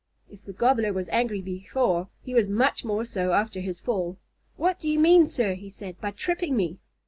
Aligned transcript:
If 0.31 0.43
the 0.45 0.51
Gobbler 0.51 0.93
was 0.93 1.09
angry 1.09 1.41
before, 1.41 2.07
he 2.23 2.33
was 2.33 2.47
much 2.49 2.83
more 2.83 3.05
so 3.05 3.33
after 3.33 3.59
his 3.59 3.79
fall. 3.79 4.17
"What 4.55 4.79
do 4.79 4.89
you 4.89 4.97
mean, 4.97 5.27
sir," 5.27 5.53
he 5.53 5.69
said, 5.69 6.01
"by 6.01 6.09
tripping 6.09 6.57
me?" 6.57 6.79